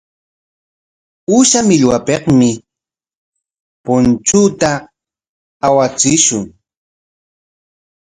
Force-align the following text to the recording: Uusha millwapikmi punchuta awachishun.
Uusha 1.35 1.59
millwapikmi 1.69 2.49
punchuta 3.83 4.69
awachishun. 5.65 6.43